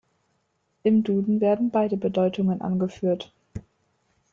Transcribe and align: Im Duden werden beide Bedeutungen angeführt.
Im 0.81 1.03
Duden 1.03 1.41
werden 1.41 1.69
beide 1.69 1.95
Bedeutungen 1.95 2.59
angeführt. 2.63 3.31